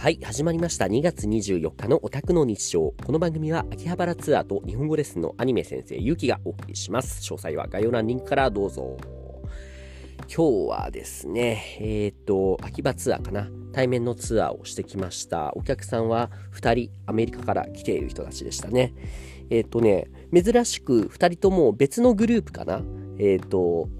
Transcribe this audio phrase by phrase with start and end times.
[0.00, 0.86] はい、始まりました。
[0.86, 2.94] 2月24日のオタクの日常。
[3.04, 7.20] この番組は秋葉原ツアーと日本語レッスンのアニメ先生ゆうきがお送りします。
[7.20, 8.96] 詳細は概要欄リンクからどうぞ。
[10.34, 13.50] 今日はですね、えっ、と、秋葉ツアーかな。
[13.74, 15.52] 対面のツアーをしてきました。
[15.54, 18.94] お客さんは2人アメリカから来ている人たちでしたね。
[19.50, 22.80] えっ、とね、珍しく2人とも別のグループかな。
[23.18, 23.90] えっ、と、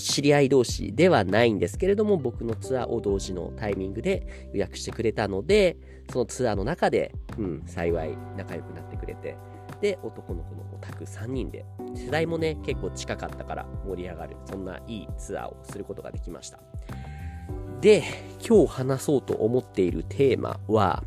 [0.00, 5.76] 知り合い同士ではないんですけれども、僕のツアーを同時のタイミングで予約してくれたので、
[6.10, 9.36] そのツアーの中で、うん、幸い仲良くなってくれて、
[9.80, 11.64] で、男の子のオタク3人で、
[11.94, 16.60] 世代もね、結構近かったから盛り上がる、そんないいツアーをすることができました。
[17.80, 18.02] で、
[18.46, 21.02] 今日話そうと思っているテーマは、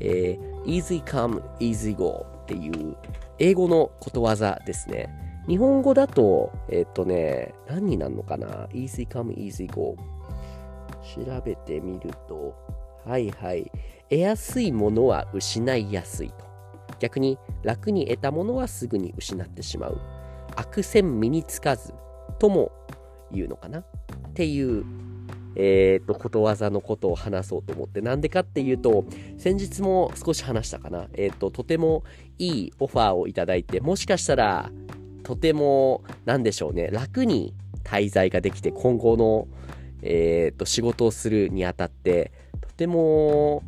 [0.00, 2.96] えー easy come, easy go っていう
[3.38, 5.08] 英語のことわざですね。
[5.48, 9.96] 日本語だと、えっとね、何になるのかな ?easy come, easy go。
[11.14, 12.54] 調べてみると、
[13.04, 13.70] はいはい。
[14.08, 16.34] 得やすいものは失いやすいと。
[16.98, 19.98] 逆に楽に得たものはすぐに失ってしまう。
[20.56, 21.94] 悪戦身につかず
[22.38, 22.70] とも
[23.32, 23.80] 言うのかな？
[23.80, 23.84] っ
[24.34, 24.84] ていう、
[25.56, 29.04] えっと、ことわざのことを話そうと思って、なんでかっていうと、
[29.38, 31.08] 先日も少し話したかな。
[31.14, 32.04] えっと、とても
[32.38, 34.70] いいオファーをいただいて、もしかしたら、
[35.30, 39.46] とても、なんでしょうね、楽に滞在ができて、今後の、
[40.02, 43.62] えっと、仕事をするにあたって、とても、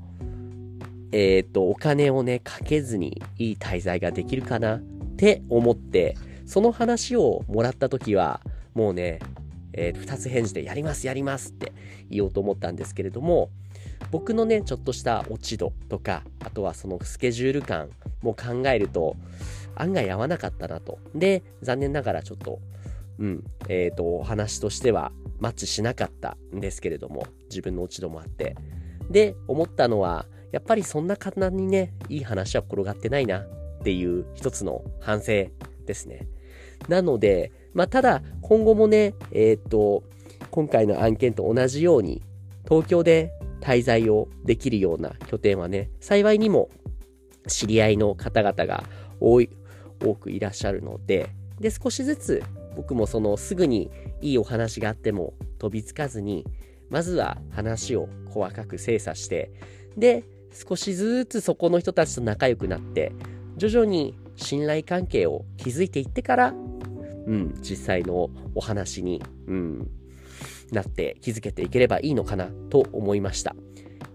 [1.13, 4.81] えっと、お金をね、かけずにいい滞在ができるかなっ
[5.17, 8.41] て思って、その話をもらった時は、
[8.75, 9.21] もうね、
[9.73, 11.73] えー、二つ返事でやります、やりますって
[12.11, 13.51] 言おうと思ったんですけれども、
[14.11, 17.89] 僕のね、ちょっとした落ち度とか、あとはそのスケジュール感
[18.21, 19.15] も考えると、
[19.77, 20.99] 案外合わなかったなと。
[21.15, 22.61] で、残念ながらちょっと、
[23.19, 28.57] うん、えっ、と、お話としてはマッチしなかったんですけれども、自分の落ち度もあって。
[29.11, 33.49] で、思ったのは、やっぱりそんな簡単にね、いい話は転がってないなっ
[33.83, 35.47] ていう一つの反省
[35.87, 36.27] ですね。
[36.89, 40.03] なので、まあ、ただ、今後もね、えっ、と、
[40.51, 42.23] 今回の案件と同じように、
[42.69, 46.69] 東京で滞在をできるような拠点はね、幸いにも
[47.49, 48.85] 知り合いの方々が
[49.21, 49.49] 多い、
[50.03, 51.31] 多くいらっしゃるので、
[51.61, 52.43] で、少しずつ
[52.77, 53.91] 僕もそのすぐに
[54.21, 56.47] いいお話があっても飛びつかずに、
[56.91, 59.51] まずは話を細かく精査して、
[59.97, 63.13] で、少しずつそこの人たちと仲良くなって、
[63.57, 66.55] 徐々に信頼関係を築いていってから、
[67.27, 69.91] うん、実際のお話に、うん、
[70.73, 73.55] なって気づけていければいいのかなと思いました。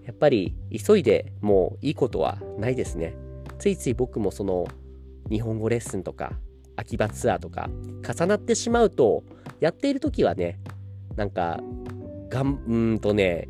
[0.06, 0.56] やっぱり
[0.86, 3.16] 急いでもういいことはないですね。
[3.60, 4.68] ついつい僕もその
[5.30, 6.34] 日本語レッスンとか
[6.76, 7.70] 秋葉ツアーとか
[8.08, 9.24] 重なってしまうと
[9.60, 10.60] やっている時はね
[11.16, 11.60] なんか
[12.30, 13.48] がんうんとね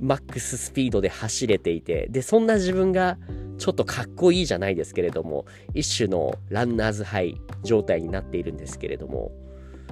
[0.00, 3.18] マックススピードで走れていてでそんな自分が
[3.58, 9.30] ちょっとかっこいいじゃないですけれども一種のランナーズハイ状態になっているんですけれども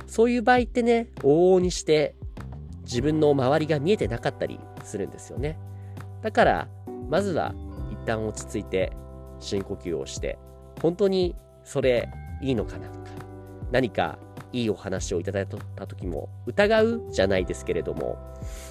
[0.06, 2.14] そういう場合ってね往々にして
[2.84, 5.58] 自分の周りが見えてなかったりするんですよね。
[6.22, 6.68] だから
[7.10, 7.54] まずは
[7.92, 8.92] 一旦落ち着いて
[9.40, 10.38] 深呼吸をして
[10.80, 11.34] 本当に
[11.64, 12.08] それ
[12.40, 13.10] いいのかなとか
[13.70, 14.18] 何か
[14.52, 18.16] いいお話をいただいた時も疑うじゃないですけれども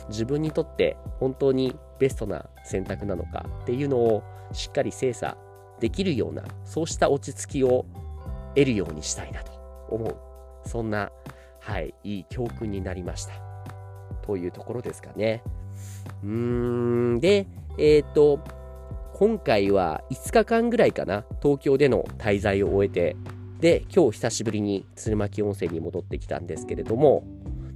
[0.09, 4.23] 自分にとって本当にベストな選択なのかっていうのを
[4.53, 5.37] しっかり精査
[5.79, 7.85] できるようなそうした落ち着きを
[8.55, 9.51] 得るようにしたいなと
[9.89, 10.17] 思う。
[10.67, 11.11] そんな
[11.59, 13.33] はいいい教訓になりました。
[14.23, 15.43] というところですかね。
[16.23, 16.29] うー
[17.17, 17.19] ん。
[17.19, 17.47] で
[17.77, 18.39] えっ、と
[19.19, 23.15] 今回は5日間ぐらいかな東京での滞在を終えて
[23.59, 27.23] で今日久しぶりに鶴巻温泉に戻ってきたんですけれども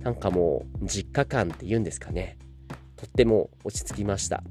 [0.03, 2.37] なんかもう実家感っていうんですかね。
[2.95, 4.43] とっても落ち着きました。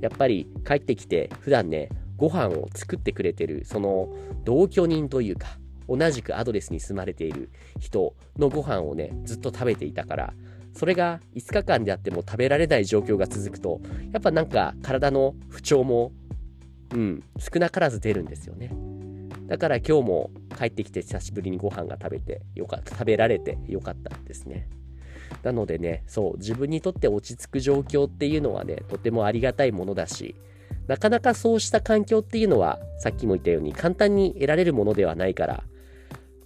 [0.00, 4.08] やっぱり帰ってきて普段ねご飯を作ってくれてるその
[4.44, 5.46] 同居人というか
[5.88, 10.34] 同じくアドレスに住まれている人のご飯をねずっと食べていたから
[10.74, 13.80] それが5日間であっても食べられない状況が続くと
[14.12, 16.12] やっぱなんか体の不調も
[16.92, 17.22] うん。
[17.38, 18.70] 少なからず出るんですよね。
[19.46, 22.92] だから今日も帰ってきて久しぶりにご飯が食べてよかった。
[22.92, 24.68] 食べられてよかったですね。
[25.42, 30.36] なのでねそう自分にとって落ち着く状況っていうのはねとてもありがたいものだし
[30.86, 35.64] なかなかそうした環境っていうのはさっきも言ったように簡単に得られるものではないから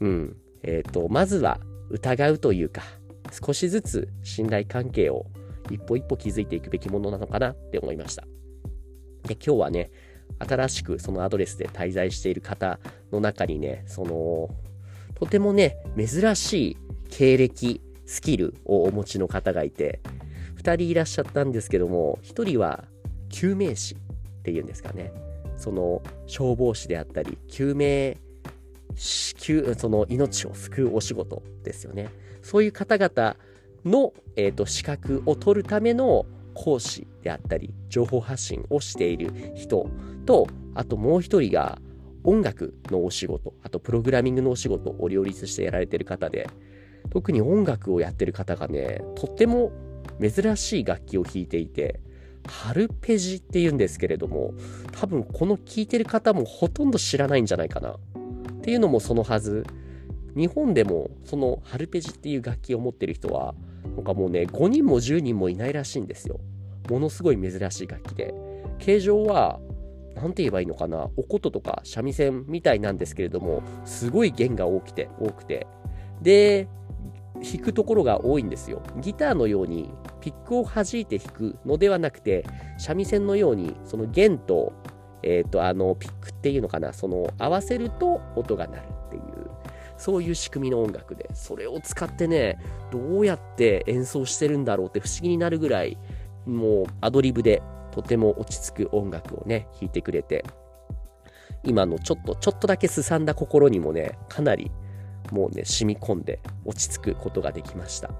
[0.00, 0.36] うん。
[0.62, 1.60] えっ、とまずは
[1.90, 2.82] 疑うというか
[3.30, 5.26] 少しずつ信頼関係を
[5.70, 8.24] 一歩一歩築いていくべきものなのかなって思いました。
[9.24, 9.90] で今日はね
[10.38, 12.78] 新しくそのアドレスで滞在している方
[13.12, 14.50] の中にね、その、
[15.14, 16.76] とてもね、珍しい
[17.10, 20.00] 経歴、スキルをお持ちの方がいて、
[20.56, 22.84] 2人いらっしゃったんですけども、1人は
[23.28, 23.98] 救命士っ
[24.42, 25.12] ていうんですかね。
[25.56, 28.18] その消防士であったり、救命、
[28.96, 32.08] 救その命を救うお仕事ですよね。
[32.42, 33.36] そういう方々
[33.84, 39.88] の、えーと、資格を取るための講師であったり、情報発信をしている人
[40.24, 41.78] と、あともう一人が
[42.24, 46.48] 音楽のお仕事、あとプログラミングのお仕事を両立してやられてる方で、
[47.10, 49.70] 特に音楽をやってる方がね、とっても
[50.20, 52.00] 珍しい楽器を弾いていて、
[52.48, 54.54] ハルペジって言うんですけれども、
[54.92, 57.90] 多分この聴いてる方もほとんど知らないんじゃないかな。
[57.90, 57.96] っ
[58.62, 59.64] ていうのもそのはず。
[60.36, 63.54] 日本でもそのハルペジっていう楽器を持ってる人は、
[63.96, 66.38] なんかもうね、5人も10人もいないらしいんですよ。
[66.88, 68.34] ものすごい珍しい楽器で。
[68.78, 69.58] 形状は、
[70.14, 75.66] 何て言えばいいのかな、お琴とか三味線みたいなんですけれども、すごい弦が大きくて、多くて。
[76.22, 76.68] で、
[77.42, 78.82] 弾くところが多いんですよ。
[79.00, 79.90] ギターのように
[80.20, 82.44] ピックを弾いて弾くのではなくて、
[82.78, 84.72] 三味線のようにその弦と、
[85.22, 89.22] えっ、ー、と、あの、ピックっていうのかな、その合わせると音が鳴るっていう、
[89.98, 92.58] そういう仕組みの音楽で、それを使ってね、
[92.90, 95.98] どうやって演奏してるんだろうって不思議になるぐらい、
[96.44, 100.44] もうアドリブでとても落ち着く音楽をね、弾いてくれて、
[101.64, 104.70] 今のちょっと、ちょっとだけすさんだ心にもね、かなり
[105.32, 108.08] もうね、染み込んで落ち着くことができました。
[108.08, 108.12] っ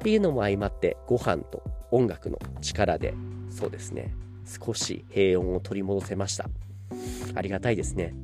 [0.00, 3.14] ていうのも相まって、ご飯と音楽の力で、
[3.50, 4.14] そうですね、
[4.46, 6.48] 少し平穏を取り戻せました。
[7.34, 8.14] ありがたいですね。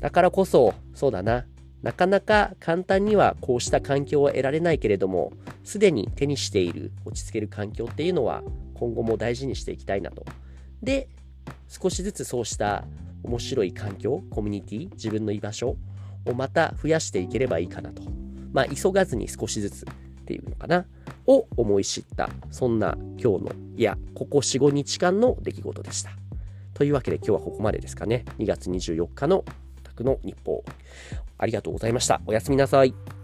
[0.00, 1.46] だからこそ、そうだな、
[1.82, 5.32] なかなか簡単にはこうした環境は得られないけれども、
[5.64, 8.42] すでに手にしている落ち着ける環境っていうのは
[8.74, 10.24] 今後も大事にしていきたいなと。
[10.82, 11.08] で、
[11.68, 12.84] 少しずつそうした
[13.22, 15.76] 面白い環境、コミュニティ、自分の居場所
[16.24, 18.02] をまた増やしていければいいかなと。
[18.52, 20.86] まあ、急がずに少しずつっていうのかな。
[21.28, 26.10] を思い知った、そんな今日の、いや、ここ4、5日間の出来事でした。
[26.72, 28.24] というわけで今日はここまでですかね。
[28.38, 29.44] 2月24日の
[30.04, 30.64] の日報。
[31.38, 32.20] ありがとうございました。
[32.26, 33.17] おやすみなさい。